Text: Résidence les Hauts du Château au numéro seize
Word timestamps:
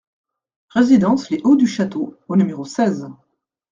Résidence 0.69 1.29
les 1.29 1.41
Hauts 1.43 1.55
du 1.55 1.67
Château 1.67 2.17
au 2.27 2.35
numéro 2.35 2.65
seize 2.65 3.07